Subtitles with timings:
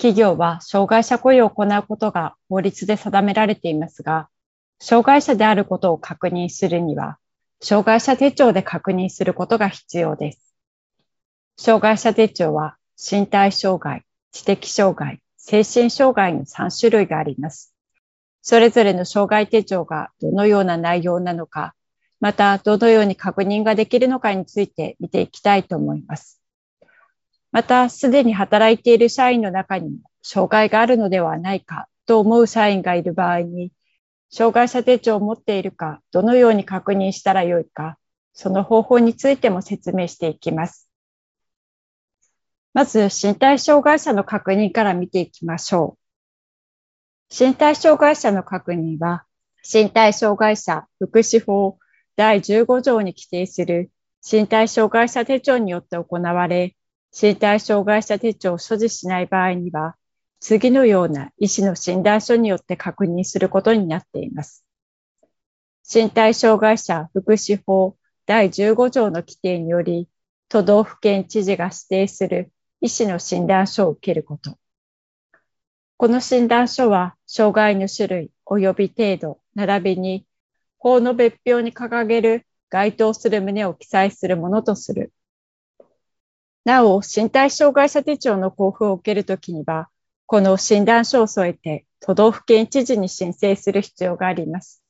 [0.00, 4.30] 企業は障害者雇用を行うことが法律で定められていますが、
[4.80, 7.18] 障害者であることを確認するには、
[7.60, 10.56] 障害者手帳で確認することが必要です。
[11.58, 17.74] 障害者手帳は身体障害、知的障害、精神障害の3種類があります。
[18.40, 21.74] それぞれの障害手帳がどのような内容なのか、
[22.20, 26.39] またどのように確認ができるのかについて見ていきたいと思います。
[27.52, 33.72] また、すでに働いている社員の中にも障害があるのではないかと思う社員がいる場合に、
[34.30, 37.98] 障害者手帳を持っているか、どのように確認したらよいか、
[38.32, 40.88] その方法についても説明していきます。
[42.72, 47.44] まず、身体障害者の確認から見ていきましょう。
[47.44, 49.24] 身体障害者の確認は、
[49.62, 51.78] 身体障害者福祉法
[52.16, 53.90] 第15条に規定する
[54.28, 56.76] 身体障害者手帳によって行われ、
[57.12, 59.96] 身体障害者手帳を所持しない場合には、
[60.38, 64.64] 次のような医師の診断書によって確認することになっています。
[65.92, 67.96] 身体障害者福祉法
[68.26, 70.08] 第15条の規定により、
[70.48, 74.56] 都道府県知事が指定する医師の診断書を受けること。
[75.96, 80.26] この診断書は、障害の種類及び程度、並びに、
[80.78, 85.12] 法の別表に掲げる該当する旨を記載するものとする。
[86.64, 89.88] なお、身体障害者手帳の交付を受けるときには、
[90.26, 94.82] この診断書を添えて都道府県知事に申請する必要があります。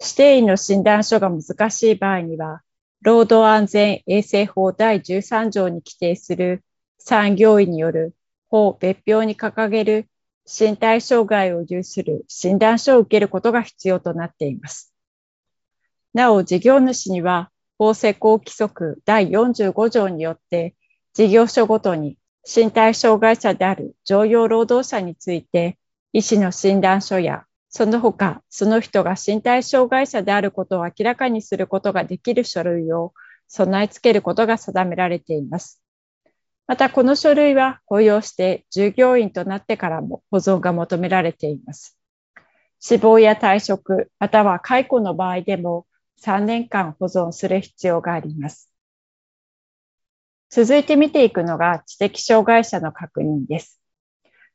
[0.00, 2.62] 指定員の診断書が難しい場合には、
[3.02, 6.64] 労働安全衛生法第13条に規定する
[6.98, 8.14] 産業医による
[8.48, 10.08] 法別表に掲げる
[10.46, 14.92] 身体障害を有する診断書を受けることが必要となっています。
[16.12, 20.74] なお、事業主には法施行規則第45条によって
[21.12, 25.78] 事業所ごとに身体障害者である常用労働者について
[26.12, 33.12] 医師の診断書やその他その人が身体障害者であることを明らかにすることができる書類を
[33.48, 35.82] 備え付けることが定められています。
[36.66, 41.98] またこの書類は雇用して従業員となってからも保存が求められています。
[42.80, 45.86] 死亡や退職、または解雇の場合でも
[46.22, 48.70] 3年間保存する必要があります。
[50.50, 53.80] 続いて見ていくのが知的障害者の確認です。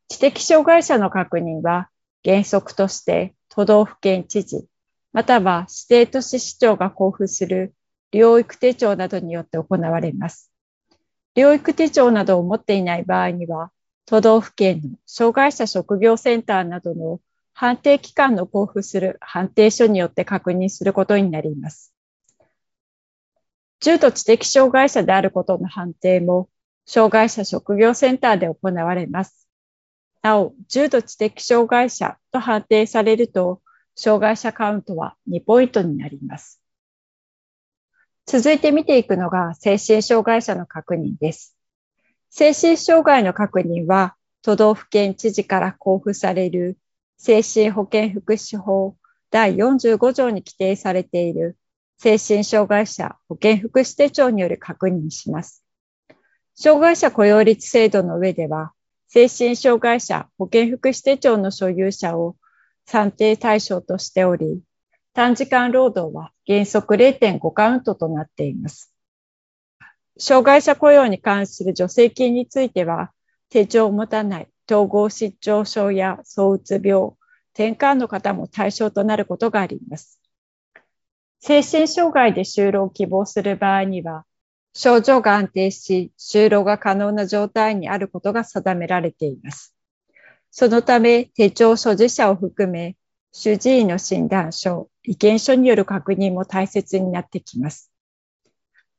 [0.08, 1.90] 知的障害者の確認は
[2.24, 4.66] 原則として都道府県知事、
[5.14, 7.74] または指定都市市長が交付する
[8.14, 10.52] 療育手帳などによって行われます。
[11.36, 13.72] 療育手帳などを持っていない場合には、
[14.06, 17.20] 都道府県の障害者職業センターなどの
[17.60, 21.94] 判定機関の交付する判定書によって確認することになります。
[23.82, 26.48] 重度知的障害者であることの判定も、
[26.86, 29.50] 障害者職業センターで行われます。
[30.22, 33.62] なお、重度知的障害者と判定されると、
[33.94, 36.62] 障害者カウントは2ポイントになります。
[38.26, 41.58] 続いて見ていくのが精神障害者の確認です。
[42.30, 46.78] 精神障害の確認は、都道府県知事から交付される
[47.20, 48.96] 精神保健福祉法
[49.30, 51.58] 第45条に規定されている
[51.98, 55.66] 精神障害者保健福祉手帳による確認します。
[56.56, 58.72] 障害者雇用率制度の上では、
[59.10, 62.38] 精神障害者保健福祉手帳の所有者を
[62.86, 64.62] 算定対象としており、
[65.14, 68.94] 短時間労働は原則0.5カウントとなっています。
[70.18, 73.12] 障害者雇用に関する助成金については、
[73.50, 77.14] 手帳を持たない統合失調症や躁うつ病、
[77.54, 80.22] 転換の方も対象となることがあります。
[81.40, 84.26] 精神障害で就労を希望する場合には、
[84.74, 89.76] 症状が安定し、就労が可能な状態にあることが定められています。
[90.52, 92.96] そのため手帳所持者を含め、
[93.32, 97.92] 主治医の診断書、意見書による確認も大切になってきます。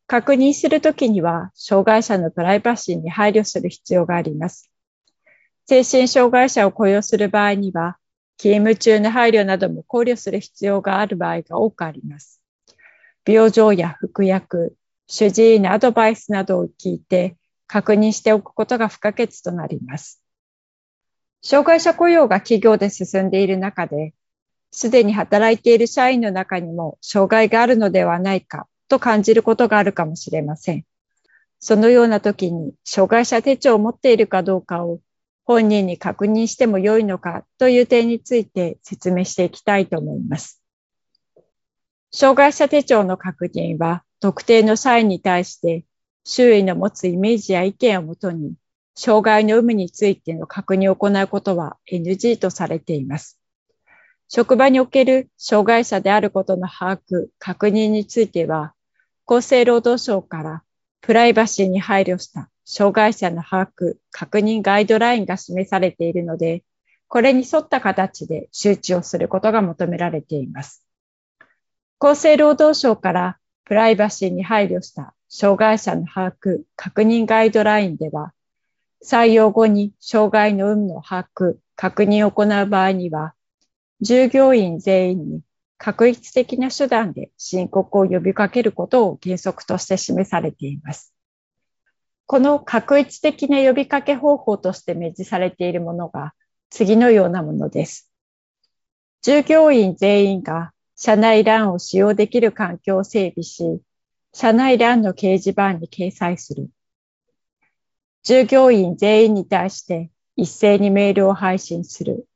[0.08, 4.69] 確認するときには、障害者のプライバシーに配慮する必要があります。
[5.70, 7.96] 精神障害者を雇用する場合には、
[8.38, 12.42] 勤務中の配慮なども考慮する必要がある場合が多くあります。
[13.24, 14.74] 病状や服薬、
[15.06, 17.36] 主治医のアドバイスなどを聞いて
[17.68, 20.20] 確認しておくことが不可欠となります。
[21.40, 24.12] 障害者雇用が企業で進んでいる中で、
[24.72, 30.84] すでに働いている社員の中にも障害があるのではないかと感じることがあるかもしれません。
[31.60, 34.98] そのような時に障害者手帳を持っているかどうかを
[35.50, 40.62] 本人に確認しても良いのかという点について説明していきたいと思います。
[42.12, 45.84] 障害者手帳の確認は特定の社員に対して
[46.22, 48.54] 周囲の持つイメージや意見をもとに
[48.94, 53.36] 障害の有無についての確認を行うことは NG とされています。
[54.28, 58.72] 職場における障害者であることの把握、確認については、
[59.26, 60.62] 厚生労働省から
[61.00, 66.62] プライバシーに配慮した障害者の把握、確認ガイドラインが示されているので、
[67.08, 70.86] これに沿った形で周知をすることが求められています。
[71.98, 78.32] 厚生労働省からプライバシーに配慮した障害者の把握、確認ガイドラインでは、
[79.04, 83.34] 採用後に障害の有無の把握、確認を行う場合には、
[84.00, 85.40] 従業員全員に
[85.76, 91.12] 確一的な手段で申告を呼びかけることを原則として示されています。
[92.30, 96.32] この確一的な呼びかけ方法として明示されているものが
[96.70, 98.08] 次のようなものです。
[99.20, 103.82] 従業員全員が社内欄を使用できる環境を整備し、
[104.32, 106.70] 社内欄の掲示板に掲載する。
[108.22, 112.28] 従業員全員に対して一斉にメールを配信する。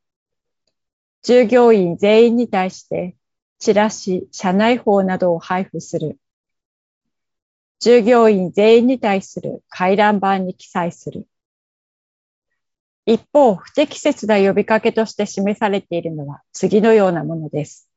[1.23, 3.15] 従業員全員に対して
[3.61, 6.19] チラシ、社内法などを配布する。
[7.85, 11.27] 従業員全員に対する回覧板に記載する。
[13.05, 17.91] 一方、不適切な呼びかけとして示されているのは次のようなものです。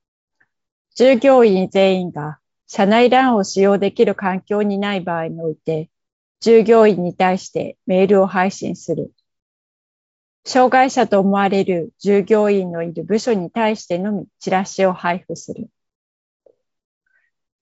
[0.94, 2.38] 従業員全員が
[2.68, 5.90] 社内欄を使用できる環境にない場合において、
[6.42, 9.14] 従業員に対してメールを配信する。
[10.46, 15.70] 障害者と思われる従業員のいる部署に対してのみチラシを配布する。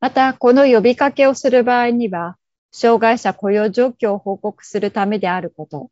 [0.06, 2.38] また、この呼びかけをする場合には、
[2.72, 5.90] 障害者雇用状況を報告するためであること、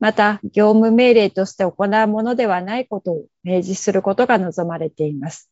[0.00, 5.50] また、業務命令として行うものではないことを明示することが望まれています。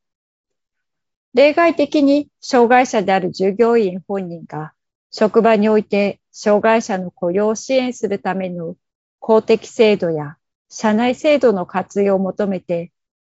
[1.35, 4.73] 例外的に、障害者である従業員本人が、
[5.11, 8.75] 職場において障害者の雇用を支援するための
[9.19, 10.39] 公的制度や
[10.71, 12.91] 社内制度の活用を求めて、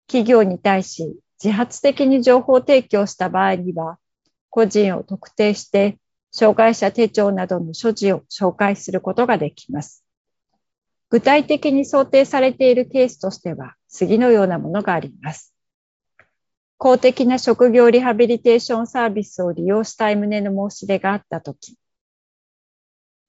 [0.09, 4.01] 企業に対し自発的に情報提供した場合には、
[4.59, 5.99] 個人を特定して、
[6.33, 10.05] 障害者手帳などの所持を紹介することができます。
[11.11, 15.55] 具体的に想定されているケースとしては、次のようなものがあります。
[16.77, 21.79] 公的な職業リハビリテーションサービスを利用したい旨の申し出があったとき、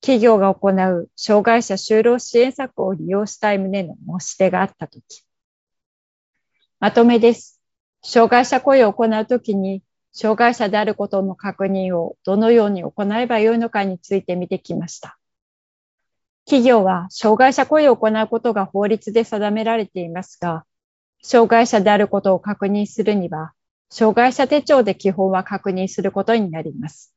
[0.01, 5.23] 企業が行う障害者就労支援策を利用したい旨の申し出があったとき、
[6.79, 7.61] まとめです。
[8.01, 9.83] 障害者雇用を行うときに
[10.21, 15.17] 障害者であることの確認をどのように行えばよいのかについて見てきました。
[16.43, 20.65] 企業は障害者雇用を行うことが法律で定められていますが、
[21.23, 23.53] 障害者であることを確認するには、
[23.89, 27.15] 障害者手帳で基本は確認することになります。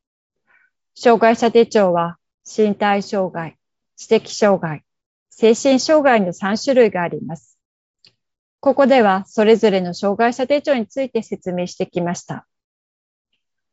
[0.94, 3.58] 障害者手帳は身体障害、
[3.96, 4.84] 知的障害、
[5.28, 7.58] 精神障害の3種類があります。
[8.60, 12.46] ここではそれぞれの障害者手帳について説明してきました。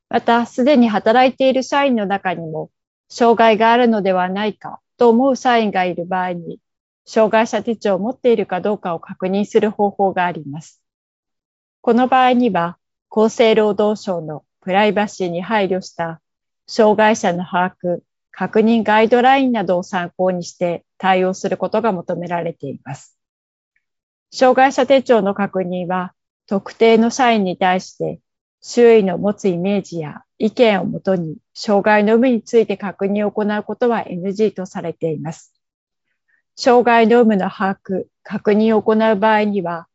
[0.09, 2.71] また、すでに働いている社員の中にも、
[3.09, 6.59] 障害があるのではないかと思う社員がいる場合に、
[7.05, 10.81] 障害者手帳を持っているかどうかを確認する方法があります。
[11.81, 12.77] この場合には、
[13.11, 16.21] 厚生労働省のプライバシーに配慮した
[16.67, 18.01] 障害者の把握、
[18.31, 23.17] 確認ガイドラインなどを参考にして対応することが求められています。
[24.31, 26.13] 障害者手帳の確認は、
[26.47, 28.19] 特定の社員に対して
[28.61, 35.53] 周囲の持つイメージや意見をもとに障害の有無について確認を行うことは NG とされています。
[36.55, 39.87] 障害の有無の把握、確認を行う場合には、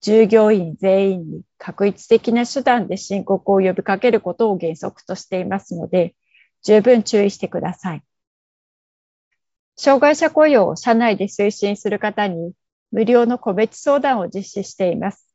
[0.00, 6.14] 従業員全員に確一的な手段で申告を呼びかけることを原則としていますので、
[6.62, 8.02] 十分注意してください。
[9.76, 12.52] 障害者雇用を社内で推進する方に、
[12.92, 15.25] 無料の個別相談を実施しています。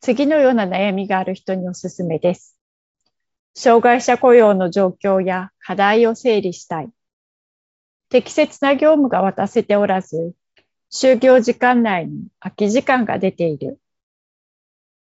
[0.00, 2.56] 次のような悩みがある人におすすめです。
[3.54, 6.90] 障害者雇用の状況や課題を整理したい。
[8.08, 10.32] 適切な業務が渡せておらず、
[10.90, 13.80] 就業時間内に空き時間が出ている。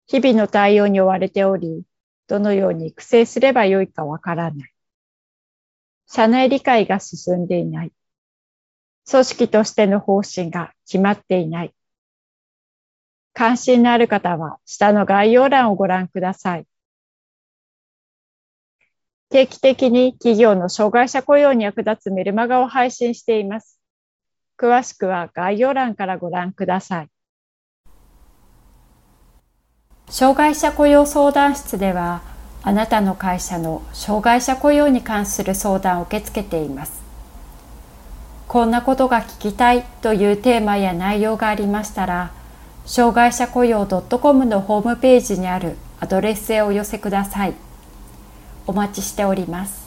[0.07, 1.83] 日々の対応に追われており、
[2.27, 4.75] どのように育成すればよいかわからない。
[6.07, 7.93] 社内理解が進んでいない。
[9.11, 11.75] 組織としての方針が決まっていない。
[13.35, 16.67] 関心のある方は下の概要欄をご覧ください。
[19.29, 23.81] 定期的に企業の障害者雇用に役立つメルマガを配信しています。
[24.57, 27.09] 詳しくは概要欄からご覧ください。
[30.09, 32.23] 障害者雇用相談室では、
[32.63, 37.03] あなたの会社の障害者雇用に関する相談を受け付けています。
[38.47, 42.31] こんなことが聞きたいというテーマや内容がありましたら、
[42.87, 47.55] 障害者雇用 .com のホームページにあるアドレスへお寄せください。
[48.67, 49.84] お待ちしております。